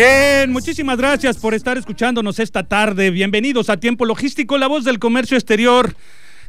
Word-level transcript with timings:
Bien, 0.00 0.50
muchísimas 0.50 0.96
gracias 0.96 1.36
por 1.36 1.52
estar 1.52 1.76
escuchándonos 1.76 2.38
esta 2.38 2.62
tarde. 2.62 3.10
Bienvenidos 3.10 3.68
a 3.68 3.76
Tiempo 3.76 4.06
Logístico, 4.06 4.56
la 4.56 4.66
voz 4.66 4.82
del 4.82 4.98
comercio 4.98 5.36
exterior. 5.36 5.94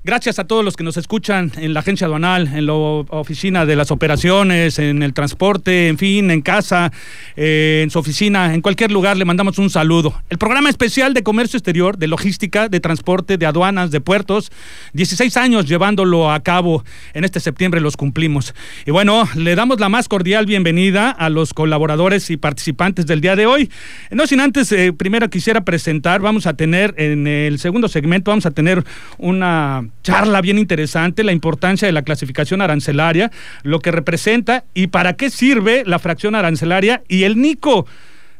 Gracias 0.03 0.39
a 0.39 0.45
todos 0.45 0.65
los 0.65 0.75
que 0.75 0.83
nos 0.83 0.97
escuchan 0.97 1.51
en 1.57 1.75
la 1.75 1.81
agencia 1.81 2.07
aduanal, 2.07 2.47
en 2.55 2.65
la 2.65 2.73
oficina 2.73 3.67
de 3.67 3.75
las 3.75 3.91
operaciones, 3.91 4.79
en 4.79 5.03
el 5.03 5.13
transporte, 5.13 5.89
en 5.89 5.99
fin, 5.99 6.31
en 6.31 6.41
casa, 6.41 6.91
eh, 7.35 7.81
en 7.83 7.91
su 7.91 7.99
oficina, 7.99 8.55
en 8.55 8.61
cualquier 8.61 8.91
lugar, 8.91 9.15
le 9.15 9.25
mandamos 9.25 9.59
un 9.59 9.69
saludo. 9.69 10.19
El 10.31 10.39
programa 10.39 10.71
especial 10.71 11.13
de 11.13 11.21
comercio 11.21 11.57
exterior, 11.57 11.99
de 11.99 12.07
logística, 12.07 12.67
de 12.67 12.79
transporte, 12.79 13.37
de 13.37 13.45
aduanas, 13.45 13.91
de 13.91 14.01
puertos, 14.01 14.51
16 14.93 15.37
años 15.37 15.67
llevándolo 15.67 16.31
a 16.31 16.39
cabo. 16.39 16.83
En 17.13 17.23
este 17.23 17.39
septiembre 17.39 17.79
los 17.79 17.95
cumplimos. 17.95 18.55
Y 18.87 18.89
bueno, 18.89 19.29
le 19.35 19.53
damos 19.53 19.79
la 19.79 19.89
más 19.89 20.07
cordial 20.07 20.47
bienvenida 20.47 21.11
a 21.11 21.29
los 21.29 21.53
colaboradores 21.53 22.31
y 22.31 22.37
participantes 22.37 23.05
del 23.05 23.21
día 23.21 23.35
de 23.35 23.45
hoy. 23.45 23.69
No 24.09 24.25
sin 24.25 24.39
antes, 24.39 24.71
eh, 24.71 24.93
primero 24.93 25.29
quisiera 25.29 25.61
presentar, 25.61 26.21
vamos 26.21 26.47
a 26.47 26.55
tener 26.55 26.95
en 26.97 27.27
el 27.27 27.59
segundo 27.59 27.87
segmento, 27.87 28.31
vamos 28.31 28.47
a 28.47 28.51
tener 28.51 28.83
una 29.19 29.90
charla 30.01 30.41
bien 30.41 30.57
interesante, 30.57 31.23
la 31.23 31.31
importancia 31.31 31.87
de 31.87 31.91
la 31.91 32.01
clasificación 32.01 32.61
arancelaria, 32.61 33.31
lo 33.63 33.79
que 33.79 33.91
representa 33.91 34.63
y 34.73 34.87
para 34.87 35.13
qué 35.13 35.29
sirve 35.29 35.83
la 35.85 35.99
fracción 35.99 36.35
arancelaria 36.35 37.03
y 37.07 37.23
el 37.23 37.39
NICO. 37.39 37.85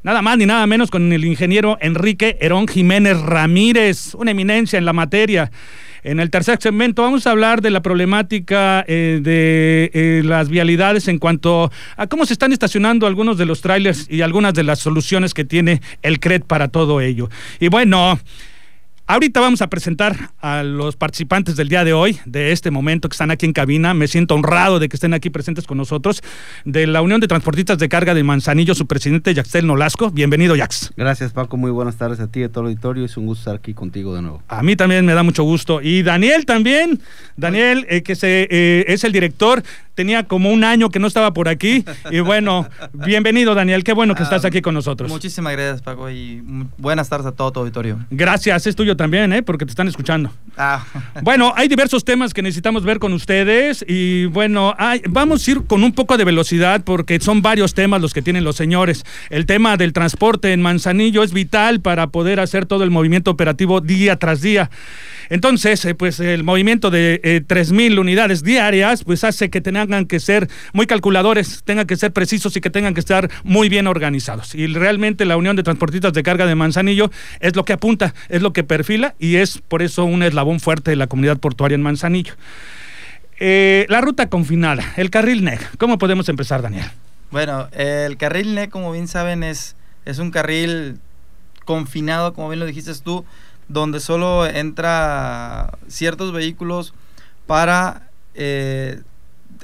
Nada 0.04 0.24
más 0.24 0.38
ni 0.38 0.48
nada 0.48 0.66
menos 0.66 0.90
con 0.90 1.14
el 1.14 1.26
ingeniero 1.26 1.78
Enrique 1.80 2.38
Herón 2.42 2.68
Jiménez 2.68 3.20
Ramírez, 3.22 4.16
una 4.16 4.32
eminencia 4.32 4.80
en 4.80 4.86
la 4.86 4.94
materia. 4.94 5.52
En 6.04 6.20
el 6.20 6.32
tercer 6.32 6.58
segmento 6.60 7.04
vamos 7.04 7.28
a 7.28 7.32
hablar 7.32 7.62
de 7.62 7.70
la 7.70 7.84
problemática 7.84 8.84
eh, 8.88 9.20
de 9.22 9.92
eh, 9.94 10.24
las 10.26 10.50
vialidades 10.50 11.08
en 11.08 11.20
cuanto 11.20 11.72
a 11.96 12.08
cómo 12.08 12.26
se 12.26 12.34
están 12.34 12.52
estacionando 12.52 13.06
algunos 13.06 13.38
de 13.38 13.46
los 13.46 13.62
trailers 13.62 14.08
y 14.10 14.22
algunas 14.22 14.56
de 14.56 14.64
las 14.64 14.80
soluciones 14.80 15.36
que 15.36 15.46
tiene 15.46 15.82
el 16.02 16.20
CRED 16.20 16.42
para 16.42 16.70
todo 16.70 17.02
ello. 17.02 17.30
Y 17.60 17.68
bueno, 17.68 18.20
Ahorita 19.12 19.42
vamos 19.42 19.62
a 19.62 19.68
presentar 19.68 20.32
a 20.40 20.64
los 20.64 20.96
participantes 20.96 21.58
del 21.58 21.68
día 21.68 21.84
de 21.84 21.92
hoy, 21.92 22.18
de 22.24 22.54
este 22.54 22.72
momento 22.72 23.10
que 23.10 23.14
están 23.14 23.30
aquí 23.30 23.46
en 23.46 23.52
cabina. 23.52 23.94
Me 23.94 24.08
siento 24.08 24.36
honrado 24.36 24.80
de 24.80 24.88
que 24.88 24.96
estén 24.96 25.14
aquí 25.14 25.30
presentes 25.30 25.68
con 25.68 25.78
nosotros. 25.78 26.24
De 26.64 26.88
la 26.88 27.02
Unión 27.02 27.20
de 27.20 27.28
Transportistas 27.28 27.78
de 27.78 27.90
Carga 27.90 28.14
de 28.14 28.24
Manzanillo, 28.24 28.74
su 28.74 28.88
presidente 28.88 29.34
Yaxtel 29.34 29.68
Nolasco. 29.68 30.12
Bienvenido, 30.12 30.56
Yax. 30.56 30.94
Gracias, 30.96 31.34
Paco. 31.34 31.58
Muy 31.58 31.72
buenas 31.72 31.98
tardes 31.98 32.22
a 32.22 32.28
ti 32.28 32.40
y 32.40 32.44
a 32.44 32.50
todo 32.54 32.62
el 32.62 32.68
auditorio. 32.68 33.04
Es 33.04 33.18
un 33.18 33.26
gusto 33.26 33.42
estar 33.42 33.56
aquí 33.56 33.74
contigo 33.74 34.16
de 34.16 34.22
nuevo. 34.22 34.44
A 34.48 34.64
mí 34.64 34.78
también 34.78 35.06
me 35.06 35.14
da 35.14 35.24
mucho 35.24 35.44
gusto. 35.44 35.82
Y 35.82 36.04
Daniel 36.04 36.46
también. 36.46 37.02
Daniel, 37.36 37.86
eh, 37.90 38.04
que 38.04 38.16
se, 38.16 38.48
eh, 38.50 38.86
es 38.88 39.04
el 39.04 39.12
director 39.12 39.62
tenía 40.02 40.24
como 40.24 40.52
un 40.52 40.64
año 40.64 40.90
que 40.90 41.00
no 41.00 41.08
estaba 41.08 41.34
por 41.34 41.48
aquí. 41.48 41.86
Y 42.10 42.20
bueno, 42.20 42.68
bienvenido 42.94 43.54
Daniel, 43.54 43.84
qué 43.84 43.94
bueno 43.94 44.16
que 44.16 44.24
estás 44.24 44.44
ah, 44.46 44.48
aquí 44.48 44.62
con 44.62 44.74
nosotros. 44.74 45.10
Muchísimas 45.12 45.54
gracias 45.54 45.82
Paco 45.82 46.10
y 46.10 46.42
buenas 46.78 47.10
tardes 47.10 47.28
a 47.28 47.32
todo 47.32 47.52
tu 47.52 47.60
auditorio. 47.60 48.00
Gracias, 48.10 48.68
es 48.68 48.76
tuyo 48.76 48.98
también, 49.02 49.34
¿eh? 49.34 49.42
porque 49.42 49.66
te 49.66 49.72
están 49.72 49.88
escuchando. 49.88 50.32
Ah. 50.56 50.86
Bueno, 51.24 51.54
hay 51.56 51.68
diversos 51.68 52.06
temas 52.06 52.36
que 52.36 52.44
necesitamos 52.44 52.84
ver 52.84 53.00
con 53.00 53.14
ustedes 53.14 53.84
y 53.88 54.26
bueno, 54.26 54.76
vamos 55.10 55.48
a 55.48 55.52
ir 55.52 55.64
con 55.64 55.84
un 55.84 55.92
poco 55.92 56.18
de 56.18 56.24
velocidad 56.24 56.84
porque 56.84 57.20
son 57.20 57.42
varios 57.42 57.74
temas 57.74 58.00
los 58.00 58.14
que 58.14 58.22
tienen 58.22 58.44
los 58.44 58.58
señores. 58.58 59.04
El 59.32 59.48
tema 59.48 59.76
del 59.76 59.92
transporte 59.92 60.54
en 60.54 60.62
Manzanillo 60.62 61.24
es 61.24 61.34
vital 61.34 61.82
para 61.82 62.08
poder 62.08 62.40
hacer 62.40 62.68
todo 62.68 62.84
el 62.84 62.92
movimiento 62.92 63.32
operativo 63.32 63.82
día 63.82 64.18
tras 64.18 64.42
día. 64.42 64.70
Entonces, 65.32 65.84
eh, 65.86 65.96
pues 65.96 66.20
el 66.20 66.44
movimiento 66.44 66.92
de 66.92 67.22
eh, 67.24 67.42
3.000 67.48 67.98
unidades 67.98 68.44
diarias, 68.44 69.04
pues 69.04 69.24
hace 69.24 69.50
que 69.50 69.62
tengan 69.62 70.06
que 70.06 70.20
ser 70.20 70.48
muy 70.74 70.86
calculadores, 70.86 71.64
tengan 71.64 71.88
que 71.88 71.96
ser 71.96 72.12
precisos 72.12 72.56
y 72.56 72.62
que 72.62 72.70
tengan 72.70 72.94
que 72.94 73.00
estar 73.00 73.32
muy 73.44 73.68
bien 73.68 73.88
organizados. 73.88 74.54
Y 74.54 74.68
realmente 74.68 75.26
la 75.26 75.38
Unión 75.38 75.56
de 75.56 75.64
Transportistas 75.64 76.14
de 76.14 76.22
Carga 76.22 76.46
de 76.46 76.54
Manzanillo 76.54 77.10
es 77.40 77.56
lo 77.56 77.66
que 77.66 77.74
apunta, 77.74 78.14
es 78.30 78.42
lo 78.44 78.54
que 78.54 78.64
perfila 78.64 78.91
y 79.20 79.38
es 79.38 79.60
por 79.60 79.82
eso 79.82 80.06
un 80.06 80.24
eslabón 80.24 80.60
fuerte 80.60 80.92
de 80.92 80.98
la 80.98 81.08
comunidad 81.08 81.38
portuaria 81.38 81.76
en 81.76 81.82
Manzanillo. 81.82 82.34
Eh, 83.40 83.86
la 83.90 84.02
ruta 84.02 84.30
confinada, 84.30 84.84
el 84.98 85.10
carril 85.10 85.44
NEC, 85.44 85.78
¿cómo 85.78 85.98
podemos 85.98 86.30
empezar, 86.30 86.62
Daniel? 86.62 86.86
Bueno, 87.32 87.70
el 87.72 88.18
carril 88.18 88.54
NEC, 88.54 88.70
como 88.70 88.92
bien 88.92 89.08
saben, 89.08 89.44
es, 89.44 89.76
es 90.06 90.20
un 90.20 90.32
carril 90.32 91.00
confinado, 91.66 92.34
como 92.34 92.50
bien 92.50 92.60
lo 92.60 92.66
dijiste 92.66 92.92
tú, 93.04 93.26
donde 93.68 94.00
solo 94.00 94.46
entra 94.46 95.78
ciertos 95.88 96.34
vehículos 96.34 96.94
para 97.48 98.10
eh, 98.36 99.02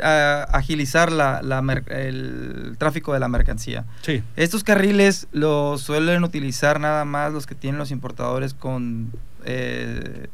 agilizar 0.02 1.12
la, 1.12 1.42
el 1.88 2.75
tráfico 2.78 3.14
de 3.14 3.20
la 3.20 3.28
mercancía. 3.28 3.86
Sí. 4.02 4.24
Estos 4.36 4.64
carriles 4.64 5.28
los 5.31 5.81
suelen 5.81 6.24
utilizar 6.24 6.80
nada 6.80 7.06
más 7.06 7.34
los 7.34 7.48
que 7.48 7.56
tienen 7.56 7.80
los 7.80 7.92
importadores 7.92 8.53
con, 8.53 9.12
eh, 9.46 10.28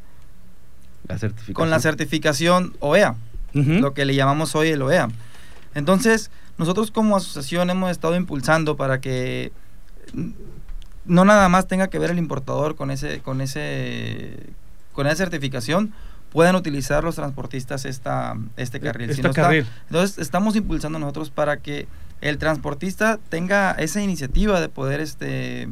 la, 1.08 1.18
certificación. 1.18 1.54
con 1.54 1.70
la 1.70 1.80
certificación 1.80 2.76
OEA, 2.80 3.16
lo 3.52 3.94
que 3.94 4.04
le 4.04 4.14
llamamos 4.14 4.54
hoy 4.54 4.68
el 4.68 4.82
OEA. 4.82 5.08
Entonces, 5.74 6.30
nosotros 6.58 6.90
como 6.90 7.16
asociación 7.16 7.70
hemos 7.70 7.90
estado 7.90 8.16
impulsando 8.16 8.76
para 8.76 9.00
que 9.00 9.52
no 11.04 11.24
nada 11.24 11.48
más 11.48 11.66
tenga 11.66 11.88
que 11.88 11.98
ver 11.98 12.10
el 12.10 12.18
importador 12.18 12.76
con 12.76 12.90
ese, 12.90 13.20
con 13.20 13.40
ese, 13.40 14.36
con 14.94 15.06
esa 15.06 15.16
certificación, 15.16 15.92
puedan 16.30 16.56
utilizar 16.56 17.04
los 17.04 17.16
transportistas 17.16 17.84
esta, 17.84 18.34
este 18.56 18.80
carril. 18.80 19.10
entonces 19.88 20.18
estamos 20.18 20.56
impulsando 20.56 20.98
nosotros 20.98 21.30
para 21.30 21.58
que 21.58 21.86
el 22.22 22.38
transportista 22.38 23.20
tenga 23.28 23.72
esa 23.72 24.00
iniciativa 24.00 24.60
de 24.60 24.68
poder 24.68 25.00
este, 25.00 25.68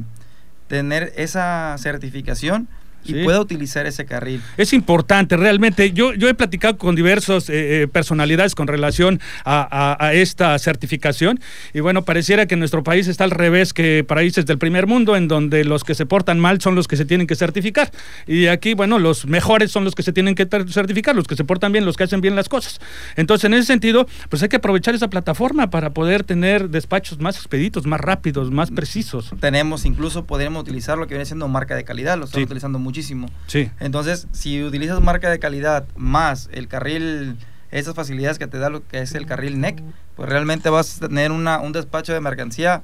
tener 0.69 1.13
esa 1.17 1.77
certificación 1.79 2.69
y 3.05 3.25
pueda 3.25 3.41
utilizar 3.41 3.87
ese 3.87 4.05
carril. 4.05 4.41
Es 4.57 4.73
importante, 4.73 5.37
realmente. 5.37 5.93
Yo, 5.93 6.15
yo 6.15 6.29
he 6.29 6.35
platicado 6.35 6.77
con 6.79 6.95
diversas 6.95 7.49
eh, 7.49 7.83
eh, 7.83 7.89
personalidades 7.89 8.55
con 8.55 8.67
relación 8.67 9.21
a, 9.45 10.11
esta 10.13 10.59
certificación 10.59 11.41
y 11.73 11.81
bueno, 11.81 12.05
pareciera 12.05 12.47
que 12.47 12.57
nuestro 12.57 12.83
país 12.83 13.07
está 13.09 13.25
al 13.25 13.31
revés 13.31 13.73
que 13.73 14.05
países 14.07 14.47
del 14.47 14.59
primer 14.59 14.87
mundo, 14.87 15.17
en 15.17 15.29
donde 15.29 15.65
los 15.65 15.85
que 15.85 15.95
se 15.95 16.07
portan 16.07 16.39
mal 16.39 16.61
son 16.61 16.75
los 16.75 16.89
que 16.89 16.97
se 16.97 17.05
tienen 17.05 17.27
que 17.27 17.35
certificar. 17.35 17.91
Y 18.27 18.47
aquí, 18.47 18.75
bueno, 18.75 18.99
los 18.99 19.27
mejores 19.27 19.71
son 19.71 19.85
los 19.85 19.95
que 19.95 20.03
se 20.03 20.13
tienen 20.13 20.35
que 20.35 20.47
certificar, 20.69 21.15
los 21.15 21.27
que 21.27 21.37
se 21.37 21.45
portan 21.45 21.73
bien, 21.73 21.85
los 21.85 21.97
que 21.97 22.05
hacen 22.05 22.21
bien 22.21 22.37
las 22.37 22.49
cosas. 22.49 22.81
Entonces, 23.17 23.45
en 23.45 23.55
ese 23.55 23.67
sentido, 23.67 24.07
pues 24.29 24.43
hay 24.43 24.49
que 24.49 24.57
aprovechar 24.57 24.95
esa 24.95 25.09
plataforma 25.09 25.71
para 25.71 25.91
poder 25.91 26.25
tener 26.25 26.69
despachos 26.71 27.19
más 27.19 27.37
expeditos, 27.37 27.87
más 27.87 28.01
rápidos, 28.01 28.51
más 28.51 28.71
precisos. 28.71 29.31
Tenemos, 29.41 29.85
incluso 29.85 30.25
podríamos 30.25 30.63
utilizar 30.63 30.99
lo 30.99 31.07
que 31.07 31.15
viene 31.15 31.25
siendo 31.25 31.49
marca 31.49 31.75
de 31.75 31.85
calidad, 31.85 32.19
lo 32.19 32.25
estamos 32.25 32.47
utilizando 32.47 32.79
mucho 32.79 32.92
muchísimo. 32.93 33.31
Sí. 33.47 33.71
Entonces, 33.81 34.29
si 34.33 34.63
utilizas 34.63 35.01
marca 35.01 35.31
de 35.31 35.39
calidad 35.39 35.87
más 35.97 36.51
el 36.53 36.69
carril, 36.69 37.39
esas 37.71 37.95
facilidades 37.95 38.39
que 38.39 38.47
te 38.47 38.59
da 38.59 38.69
lo 38.69 38.87
que 38.87 39.01
es 39.01 39.15
el 39.15 39.25
carril 39.25 39.59
NEC, 39.61 39.83
pues 40.15 40.29
realmente 40.29 40.69
vas 40.69 40.99
a 40.99 41.09
tener 41.09 41.33
una, 41.33 41.59
un 41.59 41.73
despacho 41.73 42.13
de 42.13 42.21
mercancía 42.21 42.83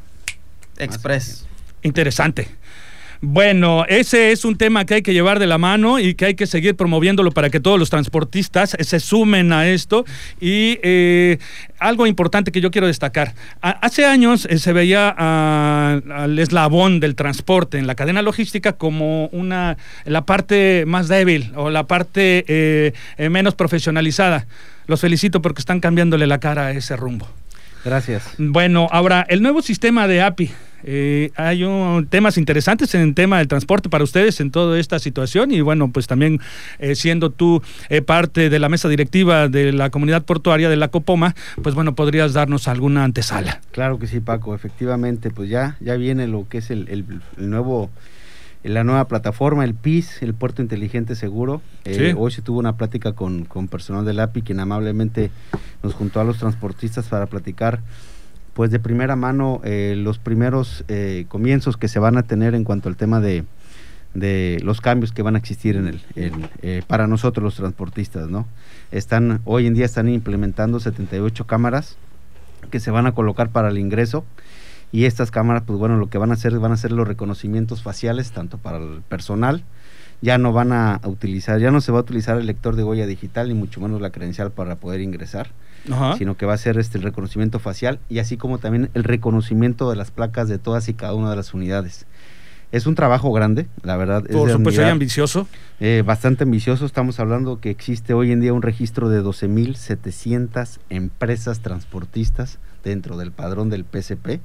express. 0.78 1.44
Interesante. 1.82 2.48
Bueno, 3.20 3.84
ese 3.88 4.30
es 4.30 4.44
un 4.44 4.56
tema 4.56 4.84
que 4.84 4.94
hay 4.94 5.02
que 5.02 5.12
llevar 5.12 5.40
de 5.40 5.48
la 5.48 5.58
mano 5.58 5.98
y 5.98 6.14
que 6.14 6.26
hay 6.26 6.34
que 6.34 6.46
seguir 6.46 6.76
promoviéndolo 6.76 7.32
para 7.32 7.50
que 7.50 7.58
todos 7.58 7.76
los 7.76 7.90
transportistas 7.90 8.76
se 8.78 9.00
sumen 9.00 9.52
a 9.52 9.66
esto. 9.66 10.04
Y 10.40 10.78
eh, 10.82 11.38
algo 11.80 12.06
importante 12.06 12.52
que 12.52 12.60
yo 12.60 12.70
quiero 12.70 12.86
destacar. 12.86 13.34
hace 13.60 14.04
años 14.04 14.46
eh, 14.48 14.58
se 14.58 14.72
veía 14.72 15.08
al 15.08 16.38
eslabón 16.38 17.00
del 17.00 17.16
transporte 17.16 17.78
en 17.78 17.88
la 17.88 17.96
cadena 17.96 18.22
logística 18.22 18.74
como 18.74 19.26
una 19.26 19.76
la 20.04 20.24
parte 20.24 20.84
más 20.86 21.08
débil 21.08 21.52
o 21.56 21.70
la 21.70 21.88
parte 21.88 22.44
eh, 22.46 22.92
menos 23.30 23.56
profesionalizada. 23.56 24.46
Los 24.86 25.00
felicito 25.00 25.42
porque 25.42 25.60
están 25.60 25.80
cambiándole 25.80 26.28
la 26.28 26.38
cara 26.38 26.66
a 26.66 26.70
ese 26.70 26.96
rumbo. 26.96 27.28
Gracias. 27.84 28.22
Bueno, 28.38 28.86
ahora, 28.92 29.26
el 29.28 29.42
nuevo 29.42 29.60
sistema 29.60 30.06
de 30.06 30.22
API 30.22 30.50
Eh, 30.84 31.30
hay 31.36 31.64
un, 31.64 32.06
temas 32.06 32.38
interesantes 32.38 32.94
en 32.94 33.00
el 33.00 33.14
tema 33.14 33.38
del 33.38 33.48
transporte 33.48 33.88
para 33.88 34.04
ustedes 34.04 34.40
en 34.40 34.50
toda 34.50 34.78
esta 34.78 34.98
situación 34.98 35.50
y 35.50 35.60
bueno, 35.60 35.90
pues 35.90 36.06
también 36.06 36.40
eh, 36.78 36.94
siendo 36.94 37.30
tú 37.30 37.62
eh, 37.88 38.02
parte 38.02 38.48
de 38.50 38.58
la 38.58 38.68
mesa 38.68 38.88
directiva 38.88 39.48
de 39.48 39.72
la 39.72 39.90
comunidad 39.90 40.24
portuaria 40.24 40.68
de 40.68 40.76
la 40.76 40.88
Copoma, 40.88 41.34
pues 41.62 41.74
bueno, 41.74 41.94
podrías 41.94 42.32
darnos 42.32 42.68
alguna 42.68 43.04
antesala. 43.04 43.60
Claro 43.72 43.98
que 43.98 44.06
sí, 44.06 44.20
Paco, 44.20 44.54
efectivamente, 44.54 45.30
pues 45.30 45.50
ya, 45.50 45.76
ya 45.80 45.96
viene 45.96 46.26
lo 46.26 46.48
que 46.48 46.58
es 46.58 46.70
el, 46.70 46.88
el, 46.88 47.04
nuevo 47.36 47.90
la 48.64 48.84
nueva 48.84 49.06
plataforma, 49.06 49.64
el 49.64 49.74
PIS, 49.74 50.20
el 50.22 50.34
Puerto 50.34 50.60
Inteligente 50.60 51.14
Seguro. 51.14 51.62
Hoy 52.16 52.30
se 52.32 52.42
tuvo 52.42 52.58
una 52.58 52.76
plática 52.76 53.12
con, 53.12 53.44
con 53.44 53.68
personal 53.68 54.04
del 54.04 54.20
API, 54.20 54.42
quien 54.42 54.60
amablemente 54.60 55.30
nos 55.82 55.94
juntó 55.94 56.20
a 56.20 56.24
los 56.24 56.38
transportistas 56.38 57.06
para 57.06 57.26
platicar 57.26 57.80
pues 58.58 58.72
de 58.72 58.80
primera 58.80 59.14
mano 59.14 59.60
eh, 59.62 59.94
los 59.96 60.18
primeros 60.18 60.84
eh, 60.88 61.26
comienzos 61.28 61.76
que 61.76 61.86
se 61.86 62.00
van 62.00 62.16
a 62.18 62.24
tener 62.24 62.56
en 62.56 62.64
cuanto 62.64 62.88
al 62.88 62.96
tema 62.96 63.20
de, 63.20 63.44
los 64.64 64.80
cambios 64.80 65.12
que 65.12 65.22
van 65.22 65.36
a 65.36 65.38
existir 65.38 65.76
en 65.76 65.86
el 65.86 66.02
eh, 66.16 66.82
para 66.88 67.06
nosotros 67.06 67.44
los 67.44 67.54
transportistas 67.54 68.28
no 68.28 68.48
están 68.90 69.42
hoy 69.44 69.68
en 69.68 69.74
día 69.74 69.84
están 69.84 70.08
implementando 70.08 70.80
78 70.80 71.46
cámaras 71.46 71.98
que 72.72 72.80
se 72.80 72.90
van 72.90 73.06
a 73.06 73.12
colocar 73.12 73.50
para 73.50 73.68
el 73.68 73.78
ingreso 73.78 74.24
y 74.90 75.04
estas 75.04 75.30
cámaras 75.30 75.62
pues 75.64 75.78
bueno 75.78 75.96
lo 75.96 76.10
que 76.10 76.18
van 76.18 76.32
a 76.32 76.34
hacer 76.34 76.58
van 76.58 76.72
a 76.72 76.76
ser 76.76 76.90
los 76.90 77.06
reconocimientos 77.06 77.84
faciales 77.84 78.32
tanto 78.32 78.58
para 78.58 78.78
el 78.78 79.02
personal 79.08 79.62
ya 80.20 80.38
no 80.38 80.52
van 80.52 80.72
a 80.72 81.00
utilizar 81.04 81.60
ya 81.60 81.70
no 81.70 81.80
se 81.80 81.92
va 81.92 81.98
a 81.98 82.02
utilizar 82.02 82.38
el 82.38 82.46
lector 82.46 82.76
de 82.76 82.84
huella 82.84 83.06
digital 83.06 83.48
ni 83.48 83.54
mucho 83.54 83.80
menos 83.80 84.00
la 84.00 84.10
credencial 84.10 84.50
para 84.50 84.76
poder 84.76 85.00
ingresar 85.00 85.50
sino 86.16 86.36
que 86.36 86.46
va 86.46 86.54
a 86.54 86.58
ser 86.58 86.78
este 86.78 86.98
el 86.98 87.04
reconocimiento 87.04 87.58
facial 87.58 87.98
y 88.08 88.18
así 88.18 88.36
como 88.36 88.58
también 88.58 88.90
el 88.94 89.04
reconocimiento 89.04 89.88
de 89.90 89.96
las 89.96 90.10
placas 90.10 90.48
de 90.48 90.58
todas 90.58 90.88
y 90.88 90.94
cada 90.94 91.14
una 91.14 91.30
de 91.30 91.36
las 91.36 91.54
unidades. 91.54 92.06
Es 92.70 92.86
un 92.86 92.94
trabajo 92.94 93.32
grande, 93.32 93.66
la 93.82 93.96
verdad. 93.96 94.24
Por 94.24 94.50
supuesto, 94.50 94.82
es 94.82 94.88
ambicioso. 94.88 95.48
Eh, 95.80 96.02
bastante 96.04 96.44
ambicioso. 96.44 96.84
Estamos 96.84 97.18
hablando 97.18 97.60
que 97.60 97.70
existe 97.70 98.12
hoy 98.12 98.30
en 98.30 98.40
día 98.40 98.52
un 98.52 98.60
registro 98.60 99.08
de 99.08 99.22
12.700 99.22 100.78
empresas 100.90 101.60
transportistas 101.60 102.58
dentro 102.84 103.16
del 103.16 103.32
padrón 103.32 103.70
del 103.70 103.84
PCP 103.84 104.40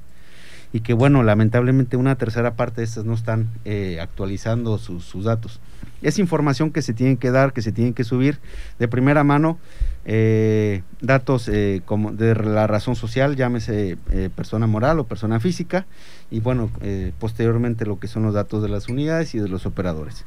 y 0.74 0.80
que 0.80 0.92
bueno, 0.92 1.22
lamentablemente 1.22 1.96
una 1.96 2.16
tercera 2.16 2.56
parte 2.56 2.80
de 2.80 2.84
estas 2.86 3.04
no 3.04 3.14
están 3.14 3.48
eh, 3.64 4.00
actualizando 4.00 4.76
sus, 4.78 5.22
datos. 5.22 5.60
Es 6.02 6.18
información 6.18 6.72
que 6.72 6.82
se 6.82 6.92
tiene 6.92 7.16
que 7.16 7.30
dar, 7.30 7.52
que 7.52 7.62
se 7.62 7.70
tienen 7.70 7.94
que 7.94 8.02
subir 8.02 8.40
de 8.80 8.88
primera 8.88 9.22
mano, 9.22 9.56
eh, 10.04 10.82
datos 11.00 11.48
eh, 11.48 11.80
como 11.84 12.10
de 12.10 12.34
la 12.34 12.66
razón 12.66 12.96
social, 12.96 13.36
llámese 13.36 13.96
persona 14.34 14.66
moral 14.66 14.98
o 14.98 15.04
persona 15.06 15.38
física, 15.38 15.86
y 16.28 16.40
bueno, 16.40 16.68
posteriormente 17.20 17.86
lo 17.86 18.00
que 18.00 18.08
son 18.08 18.24
los 18.24 18.34
datos 18.34 18.60
de 18.60 18.68
las 18.68 18.88
unidades 18.88 19.32
y 19.36 19.38
de 19.38 19.48
los 19.48 19.66
operadores. 19.66 20.24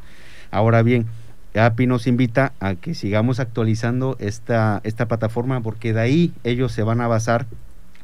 Ahora 0.50 0.82
bien, 0.82 1.08
API 1.56 1.88
nos 1.88 2.08
invita 2.08 2.54
a 2.62 2.76
que 2.76 2.96
sigamos 2.96 3.42
actualizando 3.42 4.16
esta, 4.20 4.80
esta 4.86 5.10
plataforma 5.10 5.60
porque 5.60 5.92
de 5.92 6.00
ahí 6.00 6.34
ellos 6.46 6.72
se 6.72 6.84
van 6.84 7.02
a 7.02 7.08
basar, 7.08 7.48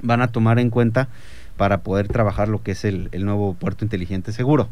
van 0.01 0.21
a 0.21 0.27
tomar 0.27 0.59
en 0.59 0.69
cuenta 0.69 1.07
para 1.57 1.81
poder 1.81 2.07
trabajar 2.07 2.47
lo 2.49 2.63
que 2.63 2.71
es 2.71 2.85
el, 2.85 3.09
nuevo 3.23 3.53
puerto 3.53 3.85
inteligente 3.85 4.31
seguro. 4.31 4.69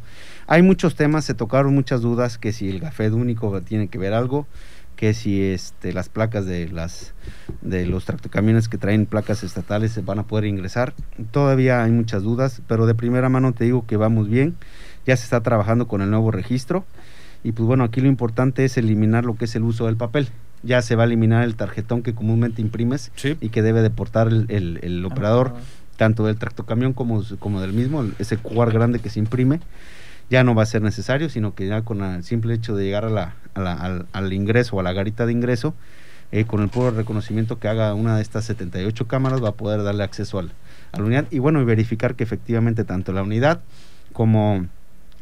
Hay 0.48 0.62
muchos 0.62 0.96
temas, 0.96 1.26
se 1.26 1.34
tocaron 1.34 1.74
muchas 1.74 2.02
dudas, 2.02 2.38
que 2.38 2.52
si 2.52 2.70
el 2.70 2.80
GAFED 2.80 3.14
único 3.14 3.62
tiene 3.62 3.88
que 3.88 3.98
ver 3.98 4.14
algo, 4.14 4.48
que 4.96 5.14
si 5.14 5.42
este, 5.42 5.94
las 5.94 6.10
placas 6.10 6.46
de, 6.46 6.70
las, 6.70 7.14
de 7.62 7.86
los 7.86 8.06
tractocamiones 8.06 8.70
que 8.70 8.78
traen 8.78 9.06
placas 9.06 9.44
estatales 9.44 9.94
se 9.94 10.02
van 10.02 10.20
a 10.20 10.24
poder 10.24 10.46
ingresar. 10.46 10.94
Todavía 11.32 11.84
hay 11.84 11.92
muchas 11.92 12.24
dudas, 12.24 12.62
pero 12.68 12.86
de 12.86 12.94
primera 12.94 13.30
mano 13.30 13.52
te 13.52 13.64
digo 13.64 13.86
que 13.88 13.98
vamos 13.98 14.30
bien. 14.30 14.56
Ya 15.06 15.18
se 15.18 15.24
está 15.24 15.42
trabajando 15.42 15.88
con 15.88 16.02
el 16.02 16.12
nuevo 16.12 16.30
registro. 16.30 16.86
Y 17.44 17.54
pues 17.54 17.66
bueno, 17.66 17.84
aquí 17.84 18.02
lo 18.02 18.08
importante 18.08 18.66
es 18.66 18.78
eliminar 18.78 19.26
lo 19.26 19.36
que 19.36 19.46
es 19.46 19.56
el 19.56 19.64
uso 19.64 19.88
del 19.88 19.98
papel. 19.98 20.30
Ya 20.64 20.82
se 20.84 20.96
va 20.96 21.04
a 21.04 21.06
eliminar 21.08 21.44
el 21.44 21.56
tarjetón 21.56 22.04
que 22.04 22.14
comúnmente 22.14 22.62
imprimes 22.62 23.12
y 23.40 23.50
que 23.50 23.64
debe 23.64 23.82
de 23.82 23.90
portar 23.90 24.28
el, 24.28 24.80
el, 24.84 25.06
operador 25.06 25.56
tanto 26.02 26.26
del 26.26 26.38
tractocamión 26.38 26.94
como, 26.94 27.24
como 27.38 27.62
del 27.62 27.74
mismo, 27.74 28.04
ese 28.18 28.36
QR 28.36 28.72
grande 28.72 28.98
que 28.98 29.12
se 29.12 29.20
imprime, 29.20 29.60
ya 30.32 30.44
no 30.44 30.56
va 30.56 30.64
a 30.64 30.66
ser 30.66 30.82
necesario, 30.82 31.30
sino 31.30 31.54
que 31.54 31.68
ya 31.68 31.84
con 31.84 32.02
el 32.02 32.24
simple 32.24 32.56
hecho 32.56 32.76
de 32.76 32.86
llegar 32.86 33.06
a 33.06 33.10
la, 33.12 33.36
al, 33.54 34.08
al, 34.12 34.34
ingreso 34.34 34.76
o 34.76 34.80
a 34.80 34.84
la 34.84 34.94
garita 34.94 35.28
de 35.28 35.32
ingreso, 35.32 35.76
eh, 36.32 36.46
con 36.46 36.64
el 36.64 36.70
puro 36.70 36.90
reconocimiento 36.90 37.60
que 37.60 37.68
haga 37.68 37.94
una 37.94 38.16
de 38.16 38.24
estas 38.24 38.46
78 38.46 39.06
cámaras, 39.06 39.44
va 39.44 39.50
a 39.50 39.54
poder 39.54 39.84
darle 39.84 40.04
acceso 40.04 40.40
al, 40.40 40.54
a 40.92 40.98
la 40.98 41.06
unidad 41.06 41.28
y 41.30 41.38
bueno, 41.38 41.62
y 41.62 41.66
verificar 41.66 42.16
que 42.16 42.24
efectivamente 42.24 42.84
tanto 42.84 43.14
la 43.14 43.22
unidad 43.22 43.60
como 44.12 44.66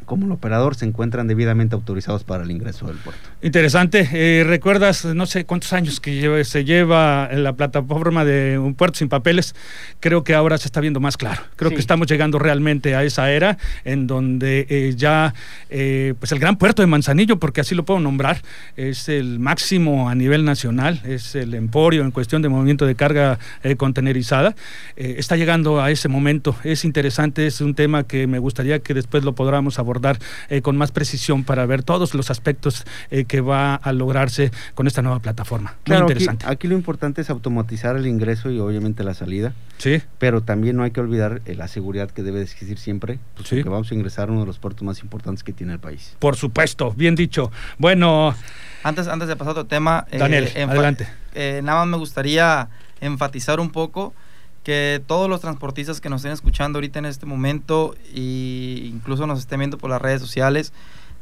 como 0.09 0.25
el 0.25 0.31
operador 0.31 0.75
se 0.75 0.85
encuentran 0.85 1.27
debidamente 1.27 1.75
autorizados 1.75 2.23
para 2.23 2.43
el 2.43 2.49
ingreso 2.49 2.87
del 2.87 2.97
puerto. 2.97 3.21
Interesante. 3.43 4.09
Eh, 4.11 4.43
¿Recuerdas, 4.43 5.05
no 5.05 5.27
sé 5.27 5.45
cuántos 5.45 5.71
años 5.71 5.99
que 5.99 6.43
se 6.45 6.65
lleva 6.65 7.29
en 7.31 7.43
la 7.43 7.53
plataforma 7.53 8.25
de 8.25 8.57
un 8.57 8.73
puerto 8.73 8.97
sin 8.97 9.07
papeles? 9.07 9.53
Creo 9.99 10.23
que 10.23 10.33
ahora 10.33 10.57
se 10.57 10.67
está 10.67 10.81
viendo 10.81 10.99
más 10.99 11.15
claro. 11.15 11.43
Creo 11.55 11.69
que 11.69 11.77
estamos 11.77 12.07
llegando 12.07 12.39
realmente 12.39 12.95
a 12.95 13.03
esa 13.03 13.31
era 13.31 13.59
en 13.85 14.07
donde 14.07 14.65
eh, 14.69 14.95
ya, 14.97 15.35
eh, 15.69 16.15
pues 16.17 16.31
el 16.31 16.39
gran 16.39 16.57
puerto 16.57 16.81
de 16.81 16.87
Manzanillo, 16.87 17.37
porque 17.37 17.61
así 17.61 17.75
lo 17.75 17.85
puedo 17.85 17.99
nombrar, 17.99 18.41
es 18.77 19.09
el 19.09 19.37
máximo 19.37 20.09
a 20.09 20.15
nivel 20.15 20.43
nacional, 20.43 21.01
es 21.05 21.35
el 21.35 21.53
emporio 21.53 22.01
en 22.01 22.09
cuestión 22.09 22.41
de 22.41 22.49
movimiento 22.49 22.87
de 22.87 22.95
carga 22.95 23.37
contenerizada. 23.77 24.55
está 24.95 25.35
llegando 25.35 25.79
a 25.83 25.91
ese 25.91 26.07
momento. 26.07 26.55
Es 26.63 26.83
interesante, 26.83 27.45
es 27.45 27.61
un 27.61 27.75
tema 27.75 28.05
que 28.05 28.25
me 28.25 28.39
gustaría 28.39 28.79
que 28.79 28.95
después 28.95 29.23
lo 29.23 29.35
podamos 29.35 29.77
abordar 29.77 29.98
dar 29.99 30.19
eh, 30.49 30.61
con 30.61 30.77
más 30.77 30.91
precisión 30.91 31.43
para 31.43 31.65
ver 31.65 31.83
todos 31.83 32.13
los 32.13 32.31
aspectos 32.31 32.85
eh, 33.11 33.25
que 33.25 33.41
va 33.41 33.75
a 33.75 33.93
lograrse 33.93 34.51
con 34.75 34.87
esta 34.87 35.01
nueva 35.01 35.19
plataforma. 35.19 35.75
Muy 35.85 35.97
interesante. 35.97 36.45
Aquí, 36.47 36.67
lo 36.67 36.75
importante 36.75 37.21
es 37.21 37.29
automatizar 37.29 37.95
el 37.95 38.07
ingreso 38.07 38.51
y 38.51 38.59
obviamente 38.59 39.03
la 39.03 39.13
salida. 39.13 39.53
Sí. 39.77 40.01
Pero 40.17 40.41
también 40.41 40.75
no 40.75 40.83
hay 40.83 40.91
que 40.91 40.99
olvidar 40.99 41.41
eh, 41.45 41.55
la 41.55 41.67
seguridad 41.67 42.09
que 42.09 42.23
debe 42.23 42.41
existir 42.41 42.77
siempre, 42.77 43.19
pues, 43.35 43.49
porque 43.49 43.69
vamos 43.69 43.91
a 43.91 43.95
ingresar 43.95 44.29
a 44.29 44.31
uno 44.31 44.41
de 44.41 44.47
los 44.47 44.59
puertos 44.59 44.83
más 44.83 45.01
importantes 45.01 45.43
que 45.43 45.53
tiene 45.53 45.73
el 45.73 45.79
país. 45.79 46.15
Por 46.19 46.35
supuesto, 46.35 46.91
bien 46.91 47.15
dicho. 47.15 47.51
Bueno. 47.77 48.35
Antes, 48.83 49.07
antes 49.07 49.27
de 49.27 49.35
pasar 49.35 49.49
a 49.49 49.51
otro 49.51 49.65
tema, 49.65 50.05
Daniel, 50.11 50.49
adelante. 50.55 51.07
nada 51.35 51.79
más 51.79 51.87
me 51.87 51.97
gustaría 51.97 52.69
enfatizar 53.01 53.59
un 53.59 53.69
poco 53.69 54.13
que 54.69 55.01
todos 55.07 55.27
los 55.27 55.41
transportistas 55.41 55.99
que 55.99 56.09
nos 56.09 56.21
estén 56.21 56.31
escuchando 56.31 56.77
ahorita 56.77 56.99
en 56.99 57.05
este 57.05 57.25
momento 57.25 57.95
e 58.13 58.83
incluso 58.85 59.25
nos 59.25 59.39
estén 59.39 59.57
viendo 59.57 59.79
por 59.79 59.89
las 59.89 59.99
redes 59.99 60.21
sociales, 60.21 60.73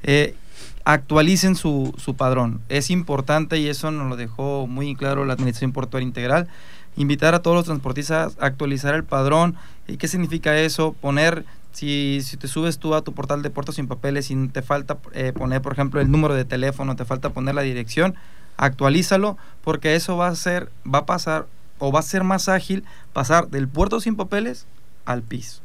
eh, 0.03 0.35
actualicen 0.83 1.55
su, 1.55 1.95
su, 1.97 2.17
padrón. 2.17 2.59
Es 2.67 2.89
importante 2.89 3.57
y 3.57 3.69
eso 3.69 3.89
nos 3.89 4.09
lo 4.09 4.17
dejó 4.17 4.67
muy 4.67 4.97
claro 4.97 5.23
la 5.23 5.31
Administración 5.31 5.71
Portuaria 5.71 6.05
Integral. 6.05 6.49
Invitar 6.97 7.35
a 7.35 7.41
todos 7.41 7.55
los 7.55 7.63
transportistas 7.63 8.35
a 8.37 8.47
actualizar 8.47 8.93
el 8.95 9.05
padrón. 9.05 9.55
¿Y 9.87 9.95
qué 9.95 10.09
significa 10.09 10.57
eso? 10.57 10.91
Poner, 10.91 11.45
si, 11.71 12.19
si 12.23 12.35
te 12.35 12.49
subes 12.49 12.79
tú 12.79 12.95
a 12.95 13.01
tu 13.01 13.13
portal 13.13 13.43
de 13.43 13.49
puertos 13.49 13.75
sin 13.75 13.87
papeles 13.87 14.29
y 14.29 14.47
te 14.49 14.61
falta 14.61 14.97
eh, 15.13 15.31
poner, 15.31 15.61
por 15.61 15.71
ejemplo, 15.71 16.01
el 16.01 16.11
número 16.11 16.33
de 16.33 16.43
teléfono, 16.43 16.97
te 16.97 17.05
falta 17.05 17.29
poner 17.29 17.55
la 17.55 17.61
dirección, 17.61 18.13
actualízalo 18.57 19.37
porque 19.63 19.95
eso 19.95 20.17
va 20.17 20.27
a 20.27 20.35
ser, 20.35 20.69
va 20.85 20.99
a 20.99 21.05
pasar 21.05 21.45
o 21.79 21.91
va 21.91 21.99
a 21.99 22.03
ser 22.03 22.23
más 22.23 22.49
ágil 22.49 22.83
pasar 23.13 23.49
del 23.49 23.67
puerto 23.67 23.99
sin 23.99 24.15
papeles 24.15 24.65
al 25.05 25.21
piso. 25.23 25.61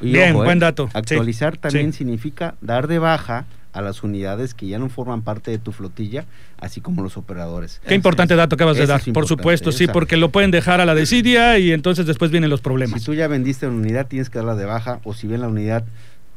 Bien, 0.00 0.34
buen 0.34 0.58
eh, 0.58 0.60
dato. 0.60 0.90
Actualizar 0.94 1.56
también 1.56 1.92
significa 1.92 2.54
dar 2.60 2.88
de 2.88 2.98
baja 2.98 3.46
a 3.72 3.80
las 3.80 4.02
unidades 4.02 4.54
que 4.54 4.66
ya 4.66 4.78
no 4.78 4.88
forman 4.88 5.22
parte 5.22 5.50
de 5.50 5.58
tu 5.58 5.72
flotilla, 5.72 6.26
así 6.58 6.80
como 6.80 7.02
los 7.02 7.16
operadores. 7.16 7.80
Qué 7.86 7.94
importante 7.94 8.36
dato 8.36 8.54
acabas 8.54 8.76
de 8.76 8.86
dar, 8.86 9.00
por 9.14 9.26
supuesto, 9.26 9.72
sí, 9.72 9.86
porque 9.86 10.16
lo 10.16 10.30
pueden 10.30 10.50
dejar 10.50 10.80
a 10.80 10.84
la 10.84 10.94
desidia 10.94 11.58
y 11.58 11.72
entonces 11.72 12.06
después 12.06 12.30
vienen 12.30 12.50
los 12.50 12.60
problemas. 12.60 13.00
Si 13.00 13.06
tú 13.06 13.14
ya 13.14 13.28
vendiste 13.28 13.66
una 13.66 13.78
unidad, 13.78 14.06
tienes 14.08 14.28
que 14.28 14.38
darla 14.38 14.56
de 14.56 14.66
baja, 14.66 15.00
o 15.04 15.14
si 15.14 15.26
bien 15.26 15.40
la 15.40 15.48
unidad 15.48 15.84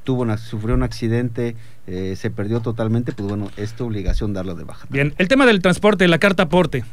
tuvo 0.03 0.21
una, 0.21 0.37
sufrió 0.37 0.75
un 0.75 0.83
accidente, 0.83 1.55
eh, 1.87 2.15
se 2.15 2.29
perdió 2.29 2.61
totalmente, 2.61 3.11
pues 3.11 3.27
bueno, 3.27 3.51
es 3.57 3.73
tu 3.73 3.85
obligación 3.85 4.33
darla 4.33 4.53
de 4.53 4.63
baja. 4.63 4.87
Bien, 4.89 5.13
el 5.17 5.27
tema 5.27 5.45
del 5.45 5.61
transporte, 5.61 6.07
la 6.07 6.19
carta 6.19 6.43
aporte, 6.43 6.85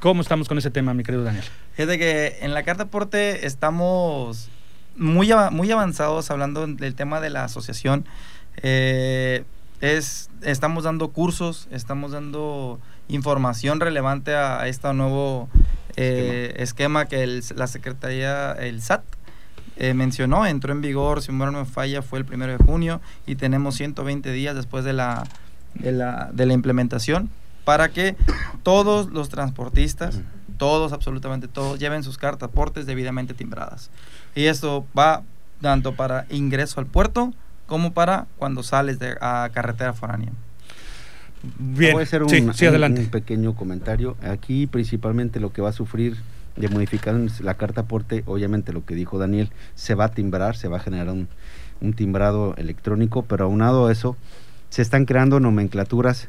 ¿Cómo 0.00 0.22
estamos 0.22 0.48
con 0.48 0.56
ese 0.56 0.70
tema, 0.70 0.94
mi 0.94 1.02
querido 1.02 1.24
Daniel? 1.24 1.44
de 1.76 1.98
que 1.98 2.38
en 2.40 2.54
la 2.54 2.62
carta 2.62 2.84
aporte 2.84 3.46
estamos 3.46 4.48
muy, 4.96 5.30
muy 5.50 5.70
avanzados 5.70 6.30
hablando 6.30 6.66
del 6.66 6.94
tema 6.94 7.20
de 7.20 7.28
la 7.28 7.44
asociación. 7.44 8.06
Eh, 8.62 9.44
es, 9.82 10.30
estamos 10.40 10.84
dando 10.84 11.08
cursos, 11.08 11.68
estamos 11.70 12.12
dando 12.12 12.80
información 13.08 13.78
relevante 13.78 14.34
a, 14.34 14.66
este 14.68 14.90
nuevo 14.94 15.50
eh, 15.96 16.54
esquema. 16.56 17.04
que 17.04 17.42
la 17.54 17.66
Secretaría, 17.66 18.52
el 18.52 18.80
SAT, 18.80 19.04
eh, 19.76 19.92
mencionó, 19.92 20.46
entró 20.46 20.72
en 20.72 20.80
vigor, 20.80 21.20
si 21.20 21.30
no 21.30 21.52
me 21.52 21.66
falla, 21.66 22.00
fue 22.00 22.20
el 22.20 22.24
primero 22.24 22.52
de 22.52 22.58
junio 22.58 23.02
y 23.26 23.34
tenemos 23.34 23.74
120 23.74 24.32
días 24.32 24.56
después 24.56 24.82
de 24.82 24.94
la, 24.94 25.24
de 25.74 25.92
la, 25.92 26.30
de 26.32 26.46
la 26.46 26.54
implementación 26.54 27.28
para 27.64 27.90
que 27.90 28.16
todos 28.62 29.10
los 29.10 29.28
transportistas, 29.28 30.20
todos, 30.56 30.92
absolutamente 30.92 31.48
todos, 31.48 31.78
lleven 31.78 32.02
sus 32.02 32.18
cartas 32.18 32.48
aportes 32.50 32.86
debidamente 32.86 33.34
timbradas. 33.34 33.90
Y 34.34 34.44
esto 34.44 34.86
va 34.98 35.22
tanto 35.60 35.94
para 35.94 36.26
ingreso 36.30 36.80
al 36.80 36.86
puerto 36.86 37.32
como 37.66 37.92
para 37.92 38.26
cuando 38.36 38.62
sales 38.62 38.98
de, 38.98 39.16
a 39.20 39.48
carretera 39.52 39.92
foránea. 39.92 40.32
Bien, 41.58 41.92
Voy 41.92 42.00
a 42.00 42.04
hacer 42.04 42.22
un, 42.22 42.30
un, 42.34 43.06
pequeño 43.06 43.54
comentario. 43.54 44.16
Aquí 44.22 44.66
principalmente 44.66 45.40
lo 45.40 45.52
que 45.52 45.62
va 45.62 45.70
a 45.70 45.72
sufrir 45.72 46.16
de 46.56 46.68
modificar 46.68 47.14
la 47.40 47.54
carta 47.54 47.82
aporte, 47.82 48.22
obviamente 48.26 48.72
lo 48.72 48.84
que 48.84 48.94
dijo 48.94 49.18
Daniel, 49.18 49.50
se 49.74 49.94
va 49.94 50.06
a 50.06 50.10
timbrar, 50.10 50.56
se 50.56 50.68
va 50.68 50.76
a 50.76 50.80
generar 50.80 51.08
un, 51.08 51.28
un 51.80 51.92
timbrado 51.94 52.54
electrónico, 52.56 53.22
pero 53.22 53.46
aunado 53.46 53.86
a 53.86 53.92
eso, 53.92 54.16
se 54.68 54.82
están 54.82 55.06
creando 55.06 55.40
nomenclaturas 55.40 56.28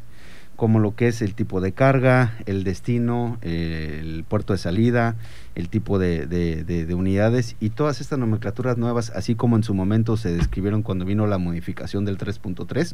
como 0.62 0.80
lo 0.80 0.96
que 0.96 1.08
es 1.08 1.24
el 1.24 1.34
tipo 1.34 1.60
de 1.60 1.72
carga, 1.72 2.38
el 2.46 2.64
destino, 2.64 3.40
eh, 3.42 3.98
el 4.00 4.24
puerto 4.24 4.54
de 4.54 4.60
salida, 4.60 5.16
el 5.56 5.70
tipo 5.70 5.98
de, 5.98 6.28
de, 6.28 6.94
unidades 6.94 7.56
y 7.60 7.72
todas 7.72 8.00
estas 8.00 8.20
nomenclaturas 8.20 8.78
nuevas, 8.78 9.10
así 9.16 9.34
como 9.34 9.56
en 9.56 9.64
su 9.64 9.74
momento 9.74 10.18
se 10.18 10.32
describieron 10.32 10.84
cuando 10.84 11.04
vino 11.04 11.26
la 11.26 11.40
modificación 11.40 12.06
del 12.06 12.20
3.3, 12.20 12.94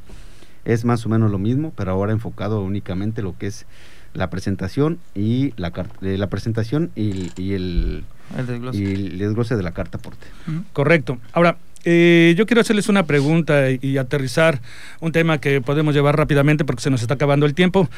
es 0.63 0.85
más 0.85 1.05
o 1.05 1.09
menos 1.09 1.29
lo 1.29 1.39
mismo, 1.39 1.73
pero 1.75 1.91
ahora 1.91 2.13
enfocado 2.13 2.61
únicamente 2.61 3.21
lo 3.21 3.37
que 3.37 3.47
es 3.47 3.65
la 4.13 4.29
presentación 4.29 4.99
y 5.13 5.51
la, 5.57 5.73
eh, 6.03 6.17
la 6.17 6.27
presentación 6.27 6.91
y, 6.95 7.33
el, 7.51 8.05
desglose. 8.47 8.77
y 8.77 8.85
el 8.85 9.17
desglose 9.17 9.57
de 9.57 9.63
la 9.63 9.73
carta 9.73 9.97
aporte. 9.97 10.25
Correcto. 10.71 11.17
Ahora, 11.33 11.57
eh, 11.85 12.33
yo 12.37 12.45
quiero 12.45 12.61
hacerles 12.61 12.89
una 12.89 13.05
pregunta 13.05 13.69
y, 13.69 13.97
aterrizar 13.97 14.59
un 14.99 15.11
tema 15.11 15.39
que 15.39 15.61
podemos 15.61 15.95
llevar 15.95 16.17
rápidamente 16.17 16.65
porque 16.65 16.81
se 16.81 16.89
nos 16.89 17.01
está 17.01 17.15
acabando 17.15 17.45
el 17.45 17.53
tiempo. 17.53 17.89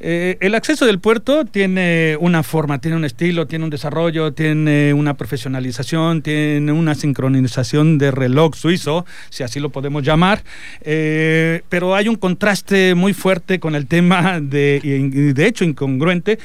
Eh, 0.00 0.36
el 0.40 0.54
acceso 0.54 0.86
del 0.86 0.98
puerto 0.98 1.44
tiene 1.44 2.16
una 2.20 2.42
forma, 2.42 2.78
tiene 2.80 2.96
un 2.96 3.04
estilo, 3.04 3.46
tiene 3.46 3.64
un 3.64 3.70
desarrollo, 3.70 4.32
tiene 4.32 4.92
una 4.92 5.14
profesionalización, 5.14 6.22
tiene 6.22 6.72
una 6.72 6.94
sincronización 6.94 7.98
de 7.98 8.10
reloj 8.10 8.54
suizo, 8.54 9.06
si 9.30 9.42
así 9.42 9.58
lo 9.60 9.70
podemos 9.70 10.02
llamar, 10.02 10.42
eh, 10.82 11.62
pero 11.68 11.94
hay 11.94 12.08
un 12.08 12.16
contraste 12.16 12.94
muy 12.94 13.14
fuerte 13.14 13.58
con 13.58 13.74
el 13.74 13.86
tema 13.86 14.40
de, 14.40 14.80
y 14.82 15.32
de 15.32 15.46
hecho 15.46 15.64
incongruente, 15.64 16.38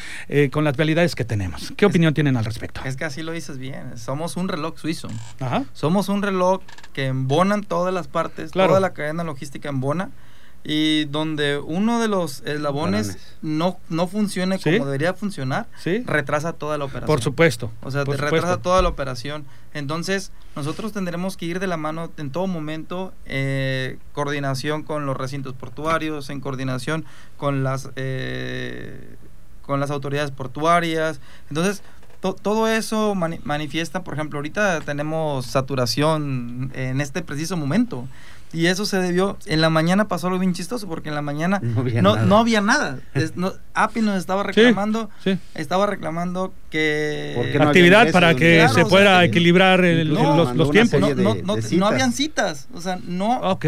con 0.51 0.63
las 0.63 0.77
realidades 0.77 1.15
que 1.15 1.25
tenemos. 1.25 1.73
¿Qué 1.75 1.85
opinión 1.85 2.13
tienen 2.13 2.37
al 2.37 2.45
respecto? 2.45 2.81
Es 2.85 2.95
que 2.95 3.05
así 3.05 3.21
lo 3.21 3.31
dices 3.31 3.57
bien, 3.57 3.97
somos 3.97 4.37
un 4.37 4.47
reloj 4.47 4.77
suizo. 4.77 5.09
Somos 5.73 6.09
un 6.09 6.21
reloj 6.21 6.61
que 6.93 7.07
embonan 7.07 7.63
todas 7.63 7.93
las 7.93 8.07
partes, 8.07 8.51
toda 8.51 8.79
la 8.79 8.93
cadena 8.93 9.23
logística 9.23 9.69
embona 9.69 10.09
y 10.63 11.05
donde 11.05 11.57
uno 11.57 11.99
de 11.99 12.07
los 12.07 12.41
eslabones 12.41 13.17
no, 13.41 13.79
no 13.89 14.07
funcione 14.07 14.59
como 14.59 14.85
debería 14.85 15.13
funcionar, 15.13 15.67
retrasa 16.05 16.53
toda 16.53 16.77
la 16.77 16.85
operación. 16.85 17.07
Por 17.07 17.21
supuesto. 17.21 17.71
O 17.81 17.89
sea, 17.89 18.03
retrasa 18.03 18.57
toda 18.57 18.81
la 18.81 18.89
operación. 18.89 19.45
Entonces, 19.73 20.31
nosotros 20.55 20.91
tendremos 20.93 21.37
que 21.37 21.45
ir 21.45 21.59
de 21.59 21.67
la 21.67 21.77
mano 21.77 22.11
en 22.17 22.29
todo 22.29 22.45
momento, 22.45 23.13
eh, 23.25 23.97
coordinación 24.13 24.83
con 24.83 25.05
los 25.05 25.17
recintos 25.17 25.53
portuarios, 25.53 26.29
en 26.29 26.41
coordinación 26.41 27.05
con 27.37 27.63
las, 27.63 27.89
eh, 27.95 29.15
con 29.63 29.79
las 29.79 29.89
autoridades 29.89 30.31
portuarias. 30.31 31.21
Entonces, 31.49 31.81
todo 32.19 32.67
eso 32.67 33.15
manifiesta, 33.15 34.03
por 34.03 34.13
ejemplo, 34.13 34.37
ahorita 34.37 34.81
tenemos 34.81 35.47
saturación 35.47 36.71
en 36.75 37.01
este 37.01 37.23
preciso 37.23 37.57
momento. 37.57 38.07
Y 38.53 38.65
eso 38.65 38.85
se 38.85 38.97
debió, 38.97 39.37
en 39.45 39.61
la 39.61 39.69
mañana 39.69 40.07
pasó 40.07 40.27
algo 40.27 40.39
bien 40.39 40.53
chistoso, 40.53 40.87
porque 40.87 41.09
en 41.09 41.15
la 41.15 41.21
mañana 41.21 41.59
no 41.61 42.37
había 42.37 42.61
nada. 42.61 42.99
No 43.35 43.53
API 43.73 44.01
nos 44.01 44.17
estaba 44.17 44.43
reclamando, 44.43 45.09
estaba 45.53 45.85
reclamando 45.85 46.53
que... 46.71 47.57
Actividad 47.59 48.11
para 48.11 48.33
que 48.33 48.67
se 48.73 48.85
pueda 48.85 49.23
equilibrar 49.23 49.81
los, 49.81 50.71
tiempos. 50.71 50.99
No, 51.73 51.85
habían 51.85 52.13
citas, 52.13 52.67
o 52.73 52.81
sea, 52.81 52.97
no, 53.05 53.59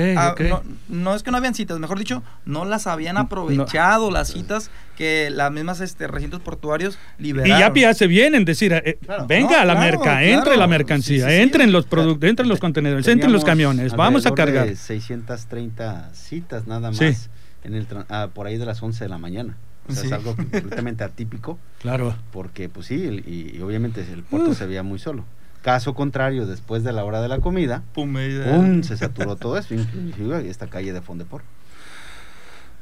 no, 0.88 1.16
es 1.16 1.22
que 1.22 1.32
no 1.32 1.38
habían 1.38 1.54
citas, 1.54 1.78
mejor 1.78 2.00
dicho, 2.00 2.24
no 2.46 2.66
las 2.66 2.88
habían 2.88 3.18
aprovechado 3.18 4.10
las 4.10 4.30
citas 4.30 4.72
que 4.98 5.30
las 5.32 5.52
mismas 5.52 5.82
este, 5.82 6.08
recintos 6.08 6.40
portuarios 6.40 6.98
liberaron. 7.18 7.60
Y 7.60 7.64
API 7.64 7.84
hace 7.86 8.08
bien 8.08 8.36
en 8.36 8.46
decir, 8.46 8.74
eh, 8.74 8.98
venga 9.28 9.62
a 9.62 9.66
la 9.66 9.76
merca, 9.76 10.24
entre 10.24 10.58
la 10.58 10.66
mercancía, 10.66 11.32
entren 11.36 11.72
los 11.72 11.86
productos, 11.86 12.28
entren 12.28 12.50
los 12.50 12.60
contenedores, 12.60 13.08
entren 13.08 13.32
los 13.32 13.44
camiones, 13.44 13.94
vamos 13.96 14.26
a 14.26 14.32
cargar. 14.32 14.76
630 14.76 16.10
citas 16.14 16.66
nada 16.66 16.92
más 16.92 17.30
en 17.64 17.76
el 17.76 17.88
ah, 18.10 18.30
por 18.34 18.48
ahí 18.48 18.58
de 18.58 18.66
las 18.66 18.82
11 18.82 19.04
de 19.04 19.10
la 19.10 19.18
mañana. 19.18 19.58
O 19.88 19.94
sea, 19.94 20.04
es 20.04 20.12
algo 20.12 20.36
completamente 20.36 21.04
atípico. 21.04 21.60
Claro. 21.80 22.16
Porque, 22.32 22.70
pues 22.70 22.88
sí, 22.88 22.96
y, 22.96 23.62
obviamente 23.62 24.06
el 24.12 24.24
puerto 24.24 24.54
se 24.54 24.66
veía 24.66 24.84
muy 24.84 25.00
solo. 25.00 25.26
Caso 25.62 25.94
contrario, 25.94 26.46
después 26.46 26.84
de 26.84 26.92
la 26.92 27.06
hora 27.06 27.22
de 27.22 27.30
la 27.30 27.40
comida, 27.40 27.84
pum, 27.94 28.84
se 28.84 28.98
saturó 28.98 29.38
todo 29.38 29.58
eso, 29.58 29.74
inclusive 29.74 30.50
esta 30.50 30.68
calle 30.68 30.92
de 30.92 31.02
Fondepor. 31.02 31.42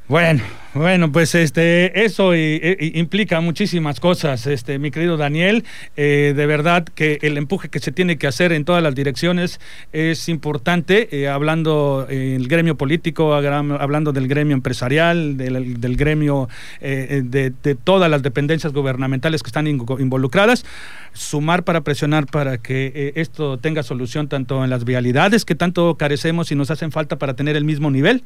Bueno, 0.08 0.44
bueno, 0.74 1.12
pues 1.12 1.36
este, 1.36 2.06
eso 2.06 2.34
implica 2.34 3.42
muchísimas 3.42 4.00
cosas, 4.00 4.48
este, 4.48 4.80
mi 4.80 4.90
querido 4.90 5.18
Daniel. 5.18 5.66
Eh, 5.98 6.34
de 6.36 6.46
verdad 6.46 6.86
que 6.86 7.20
el 7.22 7.38
empuje 7.38 7.68
que 7.68 7.80
se 7.80 7.92
tiene 7.92 8.18
que 8.18 8.28
hacer 8.28 8.54
en 8.54 8.64
todas 8.64 8.82
las 8.82 8.96
direcciones 8.96 9.60
es 9.92 10.30
importante, 10.30 11.10
eh, 11.12 11.28
hablando 11.28 12.08
el 12.10 12.48
gremio 12.48 12.76
político, 12.76 13.34
hablando 13.34 14.14
del 14.14 14.28
gremio 14.30 14.54
empresarial, 14.54 15.36
del, 15.38 15.98
gremio 15.98 16.48
eh, 16.80 17.22
de, 17.24 17.54
de, 17.64 17.76
todas 17.76 18.10
las 18.10 18.22
dependencias 18.22 18.72
gubernamentales 18.72 19.44
que 19.44 19.48
están 19.48 19.68
involucradas, 19.68 20.66
sumar 21.14 21.64
para 21.64 21.82
presionar 21.82 22.28
para 22.28 22.58
que 22.58 23.14
esto 23.16 23.58
tenga 23.60 23.84
solución 23.84 24.30
tanto 24.30 24.64
en 24.64 24.70
las 24.70 24.86
vialidades 24.86 25.44
que 25.44 25.56
tanto 25.56 25.96
carecemos 25.96 26.52
y 26.52 26.56
nos 26.56 26.72
hacen 26.72 26.92
falta 26.92 27.18
para 27.18 27.34
tener 27.34 27.58
el 27.58 27.66
mismo 27.66 27.92
nivel 27.92 28.24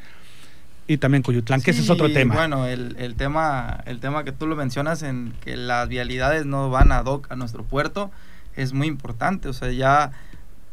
y 0.88 0.98
también 0.98 1.24
Cuyutlán, 1.24 1.62
que 1.62 1.72
ese 1.72 1.82
es 1.82 1.90
otro 1.90 2.12
tema. 2.12 2.36
Bueno, 2.36 2.68
el, 2.68 2.96
el, 3.00 3.16
tema, 3.16 3.82
el 3.86 4.00
tema 4.00 4.24
que 4.24 4.32
tú 4.32 4.46
lo 4.48 4.56
mencionas 4.56 5.02
en 5.04 5.34
que 5.44 5.58
las 5.58 5.88
vialidades 5.90 6.46
no 6.46 6.70
van 6.70 6.92
a 6.92 7.02
doc 7.02 7.32
a 7.32 7.36
nuestro 7.36 7.64
puerto 7.64 8.12
es 8.56 8.74
muy 8.74 8.88
importante. 8.88 9.50
O 9.50 9.54
sea, 9.54 9.72
ya 9.72 10.12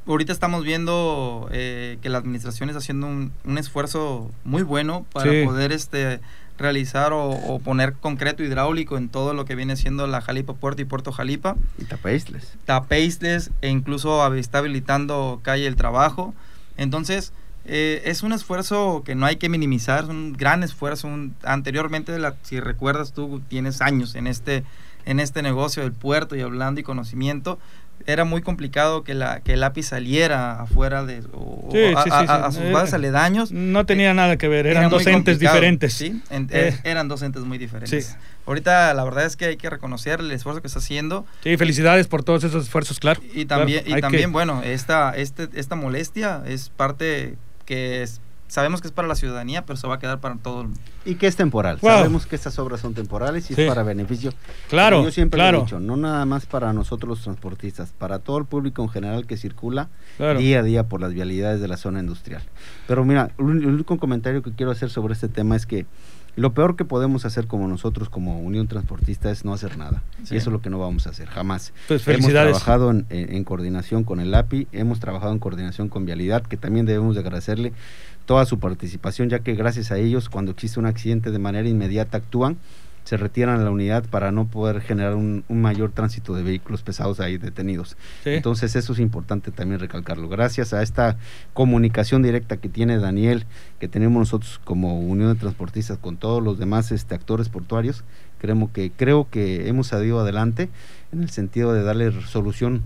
ahorita 0.06 0.32
estamos 0.32 0.64
viendo 0.64 1.48
eh, 1.52 1.98
que 2.02 2.08
la 2.10 2.18
administración 2.18 2.68
está 2.68 2.78
haciendo 2.78 3.06
un, 3.06 3.32
un 3.44 3.58
esfuerzo 3.58 4.30
muy 4.44 4.62
bueno 4.62 5.06
para 5.12 5.30
poder 5.44 5.72
este 5.72 6.20
realizar 6.58 7.12
o, 7.12 7.60
poner 7.64 7.94
concreto 7.94 8.42
hidráulico 8.42 8.96
en 8.96 9.08
todo 9.08 9.34
lo 9.34 9.44
que 9.44 9.54
viene 9.54 9.76
siendo 9.76 10.06
la 10.06 10.20
Jalipa 10.20 10.54
Puerto 10.54 10.82
y 10.82 10.84
Puerto 10.84 11.12
Jalipa. 11.12 11.56
Y 11.78 11.84
tapeisles. 11.84 12.52
Tapeisles 12.64 13.50
e 13.60 13.68
incluso 13.68 14.34
está 14.34 14.58
habilitando 14.58 15.40
calle 15.42 15.66
el 15.66 15.76
trabajo. 15.76 16.34
Entonces, 16.76 17.32
eh, 17.64 18.02
es 18.06 18.22
un 18.22 18.32
esfuerzo 18.32 19.02
que 19.04 19.14
no 19.14 19.26
hay 19.26 19.36
que 19.36 19.48
minimizar, 19.48 20.04
es 20.04 20.10
un 20.10 20.32
gran 20.32 20.62
esfuerzo. 20.62 21.08
anteriormente, 21.44 22.16
si 22.42 22.60
recuerdas, 22.60 23.12
tú 23.12 23.40
tienes 23.48 23.80
años 23.80 24.14
en 24.14 24.26
este, 24.26 24.64
en 25.04 25.20
este 25.20 25.42
negocio 25.42 25.82
del 25.82 25.92
puerto 25.92 26.34
y 26.34 26.40
hablando 26.40 26.80
y 26.80 26.84
conocimiento. 26.84 27.58
Era 28.04 28.24
muy 28.24 28.42
complicado 28.42 29.04
que, 29.04 29.14
la, 29.14 29.40
que 29.40 29.52
el 29.52 29.60
lápiz 29.60 29.84
saliera 29.84 30.60
afuera 30.60 31.04
de 31.04 31.18
a, 31.94 32.50
sus 32.50 32.72
bases 32.72 32.92
eh, 32.92 32.96
aledaños. 32.96 33.52
No 33.52 33.86
tenía 33.86 34.10
eh, 34.10 34.14
nada 34.14 34.36
que 34.38 34.48
ver, 34.48 34.66
eran 34.66 34.90
docentes 34.90 35.38
diferentes. 35.38 35.92
Sí, 35.92 36.20
eran 36.82 37.06
docentes 37.06 37.44
muy 37.44 37.58
diferentes. 37.58 38.16
Ahorita 38.44 38.92
la 38.94 39.04
verdad 39.04 39.24
es 39.24 39.36
que 39.36 39.44
hay 39.44 39.56
que 39.56 39.70
reconocer 39.70 40.18
el 40.18 40.32
esfuerzo 40.32 40.60
que 40.60 40.66
está 40.66 40.80
haciendo. 40.80 41.26
Sí, 41.44 41.56
felicidades 41.56 42.08
por 42.08 42.24
todos 42.24 42.42
esos 42.42 42.64
esfuerzos, 42.64 42.98
claro. 42.98 43.20
Y 43.34 43.44
también, 43.44 43.84
y 43.86 44.00
también 44.00 44.32
bueno, 44.32 44.62
esta, 44.64 45.12
este, 45.16 45.48
esta 45.54 45.76
molestia 45.76 46.42
es 46.44 46.70
parte 46.70 47.36
que 47.64 48.06
sabemos 48.52 48.82
que 48.82 48.88
es 48.88 48.92
para 48.92 49.08
la 49.08 49.14
ciudadanía, 49.14 49.64
pero 49.64 49.78
se 49.78 49.86
va 49.86 49.94
a 49.94 49.98
quedar 49.98 50.20
para 50.20 50.36
todo 50.36 50.60
el 50.60 50.68
mundo. 50.68 50.80
Y 51.06 51.14
que 51.14 51.26
es 51.26 51.36
temporal. 51.36 51.80
Sabemos 51.80 52.26
que 52.26 52.36
estas 52.36 52.58
obras 52.58 52.80
son 52.80 52.92
temporales 52.92 53.50
y 53.50 53.54
es 53.58 53.68
para 53.68 53.82
beneficio. 53.82 54.32
Claro. 54.68 55.02
yo 55.02 55.10
siempre 55.10 55.42
he 55.42 55.52
dicho, 55.52 55.80
no 55.80 55.96
nada 55.96 56.26
más 56.26 56.44
para 56.44 56.72
nosotros 56.74 57.08
los 57.08 57.22
transportistas, 57.22 57.94
para 57.96 58.18
todo 58.18 58.36
el 58.36 58.44
público 58.44 58.82
en 58.82 58.90
general 58.90 59.26
que 59.26 59.38
circula 59.38 59.88
día 60.18 60.58
a 60.58 60.62
día 60.62 60.86
por 60.86 61.00
las 61.00 61.14
vialidades 61.14 61.62
de 61.62 61.68
la 61.68 61.78
zona 61.78 62.00
industrial. 62.00 62.42
Pero 62.86 63.06
mira, 63.06 63.30
el 63.38 63.66
único 63.66 63.96
comentario 63.96 64.42
que 64.42 64.52
quiero 64.52 64.70
hacer 64.70 64.90
sobre 64.90 65.14
este 65.14 65.28
tema 65.28 65.56
es 65.56 65.64
que 65.64 65.86
lo 66.34 66.54
peor 66.54 66.76
que 66.76 66.84
podemos 66.84 67.24
hacer 67.24 67.46
como 67.46 67.68
nosotros, 67.68 68.08
como 68.08 68.40
Unión 68.40 68.66
Transportista, 68.66 69.30
es 69.30 69.44
no 69.44 69.52
hacer 69.52 69.76
nada. 69.76 70.02
Y 70.30 70.36
eso 70.36 70.50
es 70.50 70.52
lo 70.52 70.60
que 70.62 70.70
no 70.70 70.78
vamos 70.78 71.06
a 71.06 71.10
hacer, 71.10 71.28
jamás. 71.28 71.72
Pues 71.88 72.06
hemos 72.08 72.30
trabajado 72.30 72.90
en, 72.90 73.44
coordinación 73.44 74.04
con 74.04 74.18
el 74.20 74.34
API, 74.34 74.66
hemos 74.72 74.98
trabajado 74.98 75.32
en 75.32 75.38
coordinación 75.38 75.88
con 75.88 76.06
Vialidad, 76.06 76.42
que 76.42 76.56
también 76.56 76.86
debemos 76.86 77.14
de 77.14 77.20
agradecerle 77.20 77.72
toda 78.24 78.46
su 78.46 78.58
participación, 78.58 79.28
ya 79.28 79.40
que 79.40 79.54
gracias 79.54 79.90
a 79.92 79.98
ellos, 79.98 80.28
cuando 80.28 80.52
existe 80.52 80.80
un 80.80 80.86
accidente 80.86 81.30
de 81.30 81.38
manera 81.38 81.68
inmediata 81.68 82.18
actúan 82.18 82.56
se 83.04 83.16
retiran 83.16 83.60
a 83.60 83.64
la 83.64 83.70
unidad 83.70 84.04
para 84.08 84.30
no 84.32 84.46
poder 84.46 84.80
generar 84.80 85.14
un, 85.14 85.44
mayor 85.48 85.92
tránsito 85.92 86.34
de 86.34 86.42
vehículos 86.42 86.82
pesados 86.82 87.20
ahí 87.20 87.38
detenidos. 87.38 87.96
Entonces 88.24 88.76
eso 88.76 88.92
es 88.92 88.98
importante 88.98 89.50
también 89.50 89.80
recalcarlo. 89.80 90.28
Gracias 90.28 90.72
a 90.72 90.82
esta 90.82 91.16
comunicación 91.52 92.22
directa 92.22 92.56
que 92.56 92.68
tiene 92.68 92.98
Daniel, 92.98 93.46
que 93.80 93.88
tenemos 93.88 94.18
nosotros 94.18 94.60
como 94.64 95.00
Unión 95.00 95.32
de 95.32 95.38
Transportistas 95.38 95.98
con 95.98 96.16
todos 96.16 96.42
los 96.42 96.58
demás 96.58 96.92
este, 96.92 97.14
actores 97.14 97.48
portuarios, 97.48 98.04
creemos 98.38 98.70
que, 98.70 98.90
creo 98.90 99.28
que 99.30 99.68
hemos 99.68 99.88
salido 99.88 100.20
adelante 100.20 100.68
en 101.12 101.22
el 101.22 101.30
sentido 101.30 101.72
de 101.72 101.82
darle 101.82 102.12
solución 102.26 102.82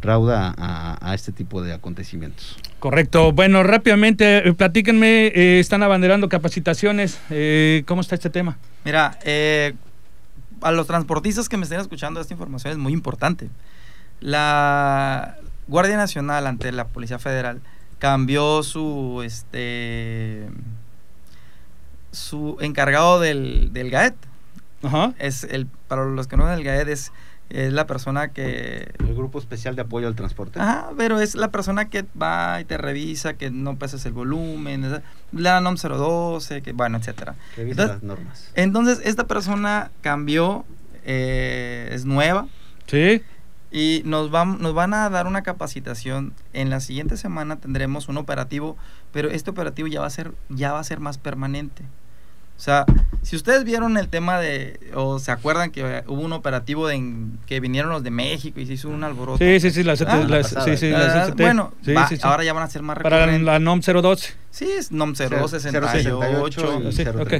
rauda 0.00 0.54
a, 0.56 1.14
este 1.14 1.32
tipo 1.32 1.62
de 1.62 1.72
acontecimientos. 1.72 2.56
Correcto. 2.78 3.32
Bueno, 3.32 3.62
rápidamente, 3.62 4.48
eh, 4.48 4.52
platíquenme, 4.54 5.26
eh, 5.28 5.58
están 5.58 5.82
abanderando 5.82 6.28
capacitaciones, 6.28 7.18
eh, 7.30 7.82
¿cómo 7.86 8.02
está 8.02 8.14
este 8.14 8.30
tema? 8.30 8.58
Mira, 8.88 9.18
a 10.62 10.72
los 10.72 10.86
transportistas 10.86 11.50
que 11.50 11.58
me 11.58 11.64
estén 11.64 11.78
escuchando, 11.78 12.22
esta 12.22 12.32
información 12.32 12.72
es 12.72 12.78
muy 12.78 12.94
importante. 12.94 13.50
La 14.18 15.36
Guardia 15.66 15.98
Nacional 15.98 16.46
ante 16.46 16.72
la 16.72 16.86
Policía 16.86 17.18
Federal 17.18 17.60
cambió 17.98 18.62
su, 18.62 19.20
este, 19.22 20.48
su 22.12 22.56
encargado 22.62 23.20
del, 23.20 23.74
del 23.74 23.90
GAET. 23.90 24.16
Ajá. 24.82 25.14
Es 25.18 25.44
el, 25.44 25.66
para 25.66 26.04
los 26.04 26.28
que 26.28 26.36
no 26.36 26.44
ven 26.44 26.54
el 26.54 26.64
GAET 26.64 26.88
es 26.88 27.12
es 27.50 27.72
la 27.72 27.86
persona 27.86 28.28
que... 28.28 28.92
El 28.98 29.14
Grupo 29.14 29.38
Especial 29.38 29.74
de 29.74 29.82
Apoyo 29.82 30.06
al 30.06 30.14
Transporte. 30.14 30.60
Ajá, 30.60 30.90
pero 30.96 31.20
es 31.20 31.34
la 31.34 31.50
persona 31.50 31.88
que 31.88 32.04
va 32.20 32.60
y 32.60 32.64
te 32.64 32.76
revisa, 32.76 33.34
que 33.34 33.50
no 33.50 33.76
pases 33.78 34.04
el 34.06 34.12
volumen, 34.12 35.02
la 35.32 35.60
NOM 35.60 35.76
012, 35.76 36.62
que 36.62 36.72
bueno, 36.72 36.98
etcétera. 36.98 37.36
Revisa 37.56 37.86
las 37.86 38.02
normas. 38.02 38.50
Entonces, 38.54 39.00
esta 39.04 39.26
persona 39.26 39.90
cambió, 40.02 40.66
eh, 41.04 41.88
es 41.92 42.04
nueva. 42.04 42.46
Sí. 42.86 43.22
Y 43.70 44.02
nos, 44.04 44.30
van, 44.30 44.60
nos 44.60 44.74
van 44.74 44.92
a 44.92 45.08
dar 45.08 45.26
una 45.26 45.42
capacitación. 45.42 46.34
En 46.52 46.68
la 46.68 46.80
siguiente 46.80 47.16
semana 47.16 47.56
tendremos 47.56 48.08
un 48.08 48.18
operativo, 48.18 48.76
pero 49.12 49.30
este 49.30 49.50
operativo 49.50 49.88
ya 49.88 50.00
va 50.00 50.06
a 50.06 50.10
ser, 50.10 50.32
ya 50.50 50.72
va 50.72 50.80
a 50.80 50.84
ser 50.84 51.00
más 51.00 51.16
permanente. 51.16 51.82
O 52.58 52.60
sea, 52.60 52.86
si 53.22 53.36
ustedes 53.36 53.62
vieron 53.62 53.96
el 53.96 54.08
tema 54.08 54.40
de, 54.40 54.90
o 54.92 55.20
se 55.20 55.30
acuerdan 55.30 55.70
que 55.70 56.02
hubo 56.08 56.22
un 56.22 56.32
operativo 56.32 56.88
de, 56.88 57.00
que 57.46 57.60
vinieron 57.60 57.92
los 57.92 58.02
de 58.02 58.10
México 58.10 58.58
y 58.58 58.66
se 58.66 58.72
hizo 58.72 58.88
un 58.88 59.04
alboroto. 59.04 59.38
Sí, 59.38 59.60
sí, 59.60 59.70
sí, 59.70 59.88
ah, 59.88 59.96
sí, 59.96 60.76
sí, 60.76 60.92
ah, 60.92 61.30
Bueno, 61.36 61.72
ahora 62.22 62.42
ya 62.42 62.52
van 62.52 62.64
a 62.64 62.68
ser 62.68 62.82
más 62.82 62.98
Para 62.98 63.26
la 63.38 63.60
NOM 63.60 63.80
012. 63.80 64.34
Sí, 64.50 64.68
es 64.76 64.90
NOM 64.90 65.14
068. 65.14 66.80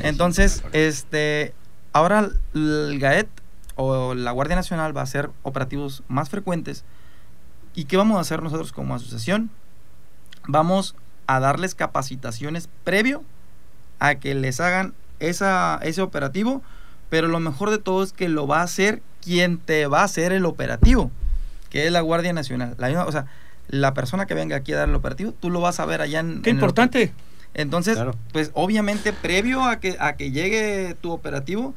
Entonces, 0.04 0.62
este, 0.72 1.52
ahora 1.92 2.30
el 2.54 2.98
GAET 3.00 3.28
o 3.74 4.14
la 4.14 4.30
Guardia 4.30 4.54
Nacional 4.54 4.96
va 4.96 5.00
a 5.00 5.04
hacer 5.04 5.30
operativos 5.42 6.04
más 6.06 6.30
frecuentes. 6.30 6.84
¿Y 7.74 7.86
qué 7.86 7.96
vamos 7.96 8.18
a 8.18 8.20
hacer 8.20 8.40
nosotros 8.40 8.70
como 8.70 8.94
asociación? 8.94 9.50
Vamos 10.46 10.94
a 11.26 11.40
darles 11.40 11.74
capacitaciones 11.74 12.68
previo 12.84 13.24
a 13.98 14.14
que 14.14 14.36
les 14.36 14.60
hagan 14.60 14.94
esa, 15.20 15.78
ese 15.82 16.02
operativo, 16.02 16.62
pero 17.08 17.28
lo 17.28 17.40
mejor 17.40 17.70
de 17.70 17.78
todo 17.78 18.02
es 18.02 18.12
que 18.12 18.28
lo 18.28 18.46
va 18.46 18.60
a 18.60 18.64
hacer 18.64 19.02
quien 19.22 19.58
te 19.58 19.86
va 19.86 20.00
a 20.00 20.04
hacer 20.04 20.32
el 20.32 20.44
operativo, 20.44 21.10
que 21.70 21.86
es 21.86 21.92
la 21.92 22.00
Guardia 22.00 22.32
Nacional. 22.32 22.74
La 22.78 23.04
o 23.04 23.12
sea, 23.12 23.26
la 23.68 23.94
persona 23.94 24.26
que 24.26 24.34
venga 24.34 24.56
aquí 24.56 24.72
a 24.72 24.78
dar 24.78 24.88
el 24.88 24.94
operativo, 24.94 25.32
tú 25.32 25.50
lo 25.50 25.60
vas 25.60 25.80
a 25.80 25.86
ver 25.86 26.00
allá 26.00 26.20
en... 26.20 26.42
¡Qué 26.42 26.50
importante! 26.50 27.12
Entonces, 27.54 27.98
pues 28.32 28.50
obviamente 28.54 29.12
previo 29.12 29.64
a 29.64 29.80
que, 29.80 29.96
a 29.98 30.16
que 30.16 30.30
llegue 30.30 30.94
tu 31.00 31.10
operativo, 31.10 31.74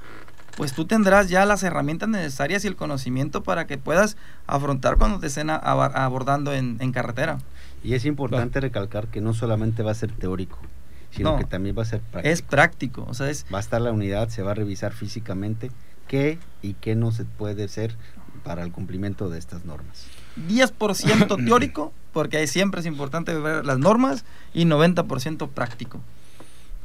pues 0.55 0.73
tú 0.73 0.85
tendrás 0.85 1.29
ya 1.29 1.45
las 1.45 1.63
herramientas 1.63 2.09
necesarias 2.09 2.63
y 2.63 2.67
el 2.67 2.75
conocimiento 2.75 3.41
para 3.43 3.67
que 3.67 3.77
puedas 3.77 4.17
afrontar 4.47 4.97
cuando 4.97 5.19
te 5.19 5.27
estén 5.27 5.49
abordando 5.49 6.53
en, 6.53 6.91
carretera. 6.91 7.39
Y 7.83 7.93
es 7.95 8.05
importante 8.05 8.59
recalcar 8.59 9.07
que 9.07 9.21
no 9.21 9.33
solamente 9.33 9.81
va 9.81 9.91
a 9.91 9.95
ser 9.95 10.11
teórico, 10.11 10.59
sino 11.11 11.37
que 11.37 11.45
también 11.45 11.77
va 11.77 11.83
a 11.83 11.85
ser 11.85 12.01
práctico. 12.01 12.33
Es 12.33 12.41
práctico, 12.41 13.05
o 13.07 13.13
sea, 13.13 13.29
es... 13.29 13.45
Va 13.53 13.57
a 13.57 13.61
estar 13.61 13.81
la 13.81 13.91
unidad, 13.91 14.29
se 14.29 14.41
va 14.41 14.51
a 14.51 14.53
revisar 14.55 14.93
físicamente 14.93 15.71
qué 16.07 16.39
y 16.61 16.73
qué 16.73 16.95
no 16.95 17.11
se 17.11 17.25
puede 17.25 17.65
hacer 17.65 17.95
para 18.43 18.63
el 18.63 18.71
cumplimiento 18.71 19.29
de 19.29 19.37
estas 19.37 19.65
normas. 19.65 20.07
10% 20.49 21.45
teórico, 21.45 21.93
porque 22.13 22.45
siempre 22.47 22.81
es 22.81 22.85
importante 22.85 23.33
ver 23.35 23.65
las 23.65 23.77
normas, 23.77 24.25
y 24.53 24.65
90% 24.65 25.49
práctico. 25.49 26.01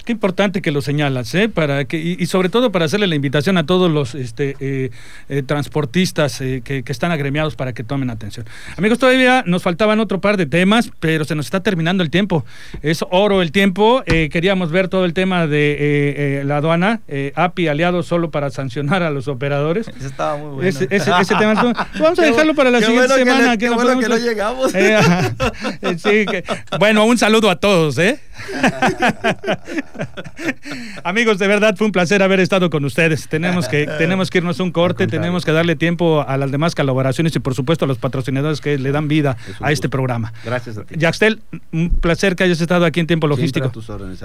Qué 0.06 0.12
importante 0.12 0.62
que 0.62 0.70
lo 0.70 0.82
señalas, 0.82 1.34
¿eh? 1.34 1.48
Para 1.48 1.84
que, 1.84 1.96
y, 1.96 2.24
sobre 2.26 2.48
todo 2.48 2.70
para 2.70 2.84
hacerle 2.84 3.08
la 3.08 3.16
invitación 3.16 3.58
a 3.58 3.66
todos 3.66 3.90
los 3.90 4.14
este, 4.14 4.54
eh, 4.60 4.90
eh, 5.28 5.42
transportistas 5.42 6.40
eh, 6.40 6.62
que, 6.64 6.84
están 6.86 7.10
agremiados 7.10 7.56
para 7.56 7.72
que 7.72 7.82
tomen 7.82 8.08
atención. 8.10 8.46
Amigos, 8.76 9.00
todavía 9.00 9.42
nos 9.46 9.64
faltaban 9.64 9.98
otro 9.98 10.20
par 10.20 10.36
de 10.36 10.46
temas, 10.46 10.92
pero 11.00 11.24
se 11.24 11.34
nos 11.34 11.46
está 11.46 11.64
terminando 11.64 12.04
el 12.04 12.10
tiempo. 12.10 12.44
Es 12.82 13.04
oro 13.10 13.42
el 13.42 13.50
tiempo. 13.50 14.04
queríamos 14.06 14.70
ver 14.70 14.86
todo 14.86 15.06
el 15.06 15.12
tema 15.12 15.48
de 15.48 16.42
la 16.44 16.58
aduana, 16.58 17.00
API 17.34 17.66
aliado 17.66 18.04
solo 18.04 18.30
para 18.30 18.50
sancionar 18.50 19.02
a 19.02 19.10
los 19.10 19.26
operadores. 19.26 19.88
Ese 19.88 20.06
estaba 20.06 20.36
muy 20.36 20.50
bueno. 20.50 20.68
Ese, 20.68 20.86
tema, 20.86 21.54
vamos 21.98 22.18
a 22.20 22.22
dejarlo 22.22 22.54
para 22.54 22.70
la 22.70 22.80
siguiente 22.80 23.12
semana. 23.12 23.56
qué 23.56 23.70
bueno 23.70 23.98
que 23.98 24.08
no 24.08 24.18
llegamos. 24.18 24.72
bueno, 26.78 27.06
un 27.06 27.18
saludo 27.18 27.50
a 27.50 27.56
todos, 27.56 27.98
¿eh? 27.98 28.20
Amigos, 31.04 31.38
de 31.38 31.46
verdad 31.46 31.76
fue 31.76 31.86
un 31.86 31.92
placer 31.92 32.22
haber 32.22 32.40
estado 32.40 32.70
con 32.70 32.84
ustedes. 32.84 33.28
Tenemos 33.28 33.68
que, 33.68 33.86
tenemos 33.98 34.30
que 34.30 34.38
irnos 34.38 34.60
un 34.60 34.70
corte, 34.70 35.06
tenemos 35.06 35.44
que 35.44 35.52
darle 35.52 35.76
tiempo 35.76 36.24
a 36.26 36.36
las 36.36 36.50
demás 36.50 36.74
colaboraciones 36.74 37.34
y 37.36 37.38
por 37.38 37.54
supuesto 37.54 37.84
a 37.84 37.88
los 37.88 37.98
patrocinadores 37.98 38.60
que 38.60 38.78
le 38.78 38.92
dan 38.92 39.08
vida 39.08 39.36
a 39.60 39.72
este 39.72 39.88
programa. 39.88 40.32
Gracias 40.44 40.78
a 40.78 40.84
ti. 40.84 40.96
Yaxtel, 40.98 41.40
un 41.72 41.90
placer 41.90 42.36
que 42.36 42.44
hayas 42.44 42.60
estado 42.60 42.84
aquí 42.84 43.00
en 43.00 43.06
Tiempo 43.06 43.26
Logístico. 43.26 43.72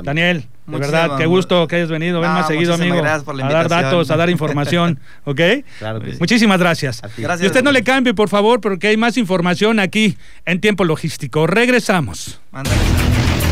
Daniel, 0.03 0.45
de 0.67 0.77
verdad, 0.77 1.17
qué 1.17 1.25
gusto 1.25 1.67
que 1.67 1.77
hayas 1.77 1.89
venido. 1.89 2.21
Ven 2.21 2.31
más 2.31 2.47
seguido, 2.47 2.73
amigo. 2.73 2.97
a 3.03 3.21
dar 3.49 3.69
datos, 3.69 4.11
a 4.11 4.17
dar 4.17 4.29
información. 4.29 4.99
¿Ok? 5.25 5.41
Muchísimas 6.19 6.59
gracias. 6.59 7.01
Y 7.17 7.45
usted 7.45 7.63
no 7.63 7.71
le 7.71 7.83
cambie, 7.83 8.13
por 8.13 8.29
favor, 8.29 8.61
porque 8.61 8.87
hay 8.87 8.97
más 8.97 9.17
información 9.17 9.79
aquí 9.79 10.17
en 10.45 10.59
Tiempo 10.59 10.85
Logístico. 10.85 11.47
Regresamos. 11.47 12.39